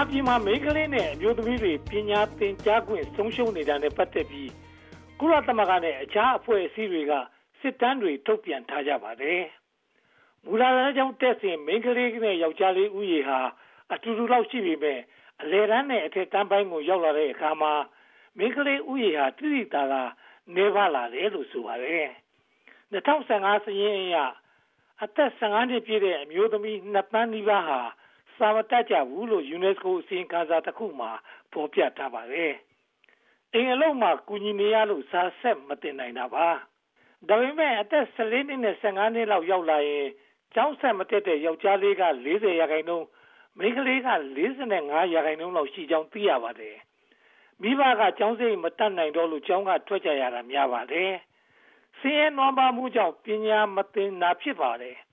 [0.00, 4.50] မြန်မာပြည်မှာ မိန်းကလေးနဲ့ အမျိုးသမီးတွေ ပညာသင်ကြားခွင့် ဆုံးရှုံးနေတာနဲ့ ပတ်သက်ပြီး
[5.18, 7.12] ကုလသမဂ္ဂနဲ့ အခြားအဖွဲ့အစည်းတွေက
[7.60, 9.42] စစ်တမ်းတွေ ထုတ်ပြန်ထားကြပါတယ်။
[10.44, 13.40] မူလတန်းကျောင်းတက်စဉ် မိန်းကလေးနဲ့ ယောက်ျားလေးဥယေဟာ
[13.92, 15.00] အတူတူလောက် ရှိပေမဲ့
[15.42, 17.72] အလယ်တန်းနဲ့ အထက်တန်းပိုင်းကို ရောက်လာတဲ့အခါမှာ
[18.38, 20.02] မိန်းကလေးဥယေဟာတိတိတာတာ
[20.56, 22.06] နေပါလာတယ်လို့ ဆိုပါတယ်။
[22.92, 24.16] 2015စာရင်းအရ
[25.02, 27.80] အသက်15နှစ်ပြည့်တဲ့ အမျိုးသမီး2သန်းနီးပါးဟာ
[28.40, 31.10] စာမတတ်ကြဘူးလို့ UNESCO အစီရင်ခံစာတစ်ခုမှာ
[31.52, 32.52] ဖော်ပြထားပါတယ်။
[33.54, 36.48] အင်အလုံးမှာ ကူညီနေရလို့ စာဆက်မတင်နိုင်တာပါ။
[37.28, 40.08] ဒါပေမဲ့ အသက်14နှစ်နဲ့15နှစ်လောက် ရောက်လာရင်
[40.54, 43.06] ကျောင်းဆက်မတက်တဲ့ ယောက်ျားလေးက40ရာခိုင်နှုန်း
[43.58, 44.08] မိန်းကလေးက
[44.58, 46.76] 45ရာခိုင်နှုန်းလောက်ရှိကြောင်း သိရပါတယ်။
[47.62, 51.10] မိဘက ကျောင်းစိတ် မတတ်နိုင်တော့လို့ ကျောင်းကထွက်ကြရတာ များပါတယ်။
[51.98, 54.96] ဆင်းရဲနွမ်းပါမှုကြောင့် ပညာမသင်တာ ဖြစ်ပါတယ်။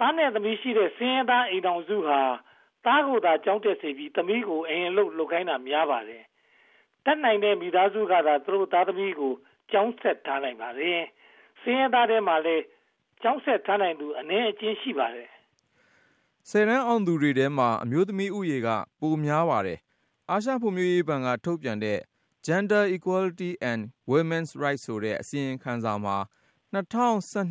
[0.00, 2.20] သားနဲ့သမီးရှိတဲ့ဆင်းရဲသားအိမ်တော်စုဟာ
[2.86, 6.22] သားကိုသာကြောင်းတက်စေပြီးသမီးကိုအိမ်အလုပ်လုပ်ခိုင်းတာများပါတယ်။
[7.04, 9.32] တတ်နိုင်တဲ့မိသားစုကသာသူတို့သားသမီးကို
[9.70, 11.00] ကြောင်းဆက်ထားနိုင်ပါတယ်။
[11.62, 12.64] ဆင်းရဲသားတွေမှာလည်း
[13.22, 15.28] ကြောင်းဆက်ထားနိုင်သူအနည်းအကျဉ်းရှိပါတယ်
[16.48, 18.68] ဆယ်တန်းအောင်သူတွေထဲမှာအမျိုးသမီးဦးရေက
[19.00, 19.78] ပိုများပါတယ်။
[20.30, 21.98] အာရှဖွံ့ဖြိုးရေးဘဏ်ကထုတ်ပြန်တဲ့
[22.46, 23.80] Gender Equality and
[24.12, 26.16] Women's Rights ဆိုတဲ့အစီရင်ခံစာမှာ
[26.74, 27.42] ၂၀၁၂စာ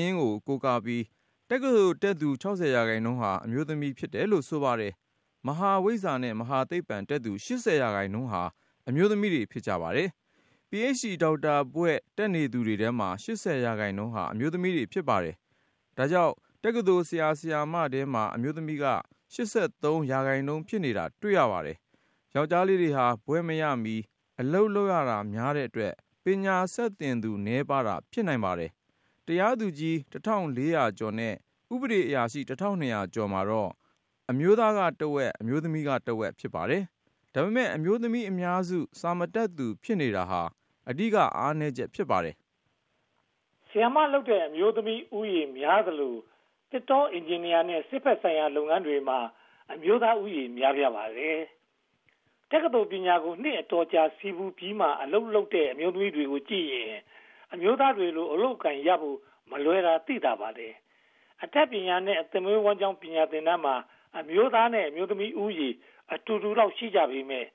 [0.00, 1.04] ရင်းကိုကိုးကားပြီး
[1.50, 4.92] တက္ကသိုလ်တက်သူ ၆၀ ရာခိုင်နှုန်းဟာ အမျိုးသမီးဖြစ်တယ်လို့ ဆိုပါတယ်။
[5.46, 8.42] မဟာဝိဇ္ဇာနဲ့ မဟာသိပ္ပံတက်သူ ၈၀ ရာခိုင်နှုန်းဟာ
[8.88, 10.08] အမျိုးသမီးတွေ ဖြစ်ကြပါတယ်။
[10.70, 15.34] PhD ဒေါက်တာဘွဲ့ တက်နေသူတွေထဲမှာ ၈၀ ရာခိုင်နှုန်းဟာ အမျိုးသမီးတွေ ဖြစ်ပါတယ်။
[15.96, 18.86] ဒါကြောင့် တက္ကသိုလ် ဆရာ ဆရာမထဲမှာ အမျိုးသမီးက
[19.34, 21.76] ၈၃ ရာခိုင်နှုန်း ဖြစ်နေတာ တွေ့ရပါတယ်။
[22.34, 23.96] ယောက်ျားလေးတွေဟာ ဘွဲ့မရမီ
[24.40, 25.92] အလုပ်လုပ်ရတာများတဲ့အတွက်
[26.24, 28.70] ပညာဆက်သင်သူ နည်းပါးတာ ဖြစ်နိုင်ပါတယ်။
[29.28, 31.34] တရားသူကြီး၁၄၀၀ကျော်နဲ့
[31.72, 33.70] ဥပဒေအရာရှိ၁၂၀၀ကျော်မှာတော့
[34.30, 36.82] အမျိုးသားကတဝက် အမျိုးသမီးကတဝက် ဖြစ်ပါတယ်။
[37.34, 40.42] ဒါပေမဲ့ အမျိုးသမီးအများစု စာမတတ်သူ ဖြစ်နေတာဟာ
[40.90, 42.34] အဓိက အားနည်းချက် ဖြစ်ပါတယ်။
[43.68, 46.14] ဆရာမလုပ်တဲ့ အမျိုးသမီးဥယျာဉ်များသလို
[46.70, 49.18] တစ်တော အင်ဂျင်နီယာနဲ့ စစ်ဖက်ဆိုင်ရာ လုပ်ငန်းတွေမှာ
[49.72, 51.38] အမျိုးသားဥယျာဉ်များပြားပါတယ်။
[52.50, 56.94] တက္ကသိုလ်ပညာကို နှစ်အတော်ကြာစီးပူးပြီးမှ အလုပ်လုပ်တဲ့ အမျိုးသမီးတွေကိုကြည့်ရင်
[57.52, 59.18] အမျိုးသားတွေလိုအလုပ်ကံရဖို့
[59.50, 60.72] မလွယ်တာသိတာပါတယ်။
[61.42, 63.76] အထက်ပညာနဲ့အသမွေးဝမ်းကြောင်းပညာသင်တန်းမှာ
[64.18, 65.74] အမျိုးသားနဲ့အမျိုးသမီးဥယျာဉ်
[66.12, 67.46] အတူတူလောက်ရှိကြပေမဲ့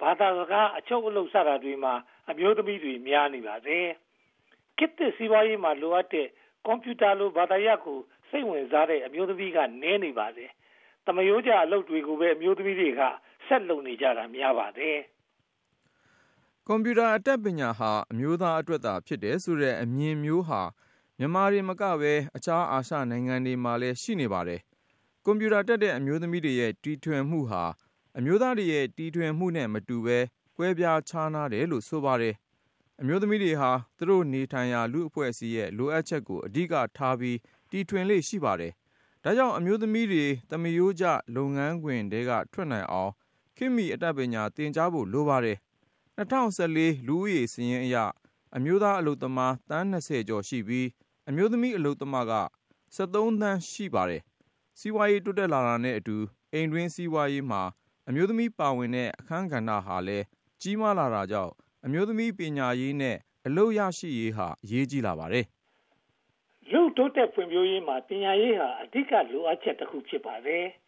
[0.00, 1.94] ဘာသာစကားအချုပ်အလုပ်စတာတွေမှာ
[2.30, 3.86] အမျိုးသမီးတွေများနေပါတယ်။
[4.78, 6.28] ကိတ္တစီးပွားရေးမှာလိုအပ်တဲ့
[6.66, 7.98] ကွန်ပျူတာလိုဘာသာရပ်ကို
[8.28, 10.50] စိတ်ဝင်စားတဲ့အမျိုးသမီးကနည်းနေပါတယ်။
[11.06, 13.02] တမယိုးကြအလုပ်တွေကိုပဲအမျိုးသမီးတွေက
[13.46, 14.98] ဆက်လုပ်နေကြတာများပါတယ်။
[16.68, 20.62] ကွန်ပျူတာအတတ်ပညာဟာ အမျိုးသားအတွက်သာ ဖြစ်တယ်ဆိုတဲ့ အမြင်မျိုးဟာ
[21.18, 24.60] မြန်မာတွေမကပဲ အခြားအာရှနိုင်ငံတွေမှာလည်း ရှိနေပါတယ်။
[25.24, 27.64] ကွန်ပျူတာတက်တဲ့ အမျိုးသမီးတွေရဲ့ တီထွင်မှုဟာ
[28.18, 30.18] အမျိုးသားတွေရဲ့ တီထွင်မှုနဲ့မတူဘဲ
[30.56, 32.34] ကွဲပြားခြားနားတယ်လို့ ဆိုပါတယ်။
[33.00, 37.38] အမျိုးသမီးတွေဟာ သူတို့နေထိုင်ရာ လူ့အဖွဲ့အစည်းရဲ့ လိုအပ်ချက်ကို အဓိကထားပြီး
[37.70, 38.72] တီထွင်လေ့ရှိပါတယ်။
[39.24, 41.04] ဒါကြောင့် အမျိုးသမီးတွေ သမရိုးကျ
[41.36, 43.12] လုပ်ငန်းခွင်ထဲက ထွက်နိုင်အောင်
[43.56, 45.58] ခေတ်မီအတတ်ပညာ သင်ကြားဖို့ လိုပါတယ်။
[46.18, 47.96] ၂၀၁၄လူဦးရေစာရင်းအရ
[48.56, 50.86] အမျိုးသားအလုပ်သမား သန်း ၂၀ ကျော်ရှိပြီး
[51.28, 52.34] အမျိုးသမီးအလုပ်သမားက
[52.94, 54.22] ၁၃ သန်းရှိပါတယ်။
[54.78, 56.16] စီးပွားရေး တိုးတက်လာတာနဲ့အတူ
[56.52, 57.62] အိမ်တွင်းစီးပွားရေးမှာ
[58.08, 60.24] အမျိုးသမီးပါဝင်တဲ့ အခန်းကဏ္ဍဟာလည်း
[60.60, 61.52] ကြီးမားလာတာကြောင့်
[61.84, 63.16] အမျိုးသမီး ပညာရေးနဲ့
[63.46, 65.46] အလုပ်ရရှိရေးဟာ အရေးကြီးလာပါတယ်
[66.70, 70.64] လူတိုးတက်ဖွံ့ဖြိုးရေးမှာ ပညာရေးဟာ အဓိက လိုအပ်ချက်တစ်ခု ဖြစ်ပါတယ်။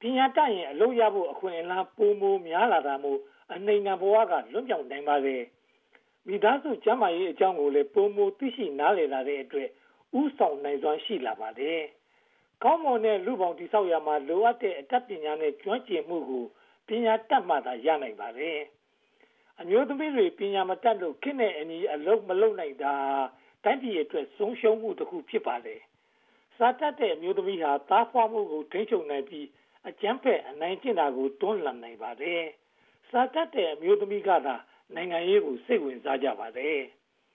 [0.00, 3.18] ပညာတတ်ရင်အလုပ်ရဖို့အခွင့်အလမ်းပိုမိုများလာတာမို့
[3.54, 5.36] အနှိမ်ငံဘဝကလွတ်မြောက်နိုင်ပါစေ။
[6.26, 9.68] မိသားစုကျန်းမာရေးအကြောင်းကိုလည်းပိုမိုသိရှိနားလည်လာတဲ့အတွက်
[10.20, 11.80] ဥဆောင်နိုင်စွမ်းရှိလာပါတယ်။
[12.62, 16.44] ကောင်းမွန်တဲ့လူပေါင်းတိဆောက်ရမှာလိုအပ်တဲ့အတတ်ပညာနဲ့ကျွမ်းကျင်မှုကို
[16.88, 18.58] ပညာတတ်မှသာရနိုင်ပါတယ်။
[19.60, 22.94] အမျိုးသမီးတွေပညာမတတ်လို့ခင်းတဲ့အညီအလုပ်မလုပ်နိုင်တာ
[23.64, 25.80] တိုင်းပြည်အတွက်ဆုံးရှုံးမှုတစ်ခုဖြစ်ပါတယ်။
[26.56, 29.46] စာတတ်တဲ့အမျိုးသမီးဟာသားဖွားမှုကိုထိန်းချုပ်နိုင်ပြီး
[29.88, 32.42] အကျန်းဖက်အနိုင်ကျင့်တာကိုတွန်းလှန်နိုင်ပါတယ်။
[33.10, 34.56] စာတတ်တဲ့အမျိုးသမီးကသာ
[34.94, 36.78] နိုင်ငံရေးကိုစိတ်ဝင်စားကြပါတယ်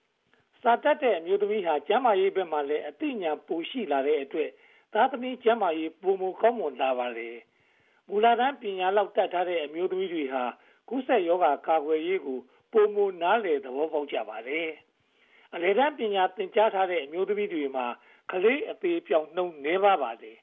[0.62, 4.50] ။စာတတ်တဲ့အမျိုးသမီးဟာကျန်းမာရေးဘက်မှာလည်းအသိဉာဏ်ပိုရှိလာတဲ့အတွက်
[4.94, 7.30] သားသမီးကျန်းမာရေးပုံမကောင်းမွန်လာပါလေ။
[8.10, 10.44] မူလတန်းပညာလောက်တတ်ထားတဲ့အမျိုးသမီးတွေဟာ
[10.90, 12.40] ကုသရောဂါကာကွယ်ရေးကို
[12.72, 14.70] ပုံမနားလေသဘောပေါက်ကြပါတယ်။
[15.54, 17.86] အလေတန်းပညာသင်ကြားထားတဲ့အမျိုးသမီးတွေမှာ
[18.32, 20.34] ကလေးအသေးပြောင်နှုံနေပါပါလေ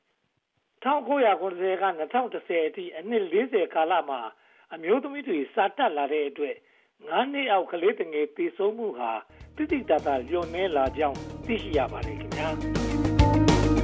[0.82, 4.20] 1990က2010အထိအနှစ်40ကာလမှာ
[4.74, 6.56] အမျိုးသမီးတွေ စာတက်လာတဲ့အတွက်
[6.92, 9.12] 9နှစ်အောက်ကလေးတငယ်ပြေဆုံးမှုဟာ
[9.56, 13.81] တိတိတတ်တာလျော့နေလာကြောင်း သိရှိရပါတယ်ခင်ဗျာ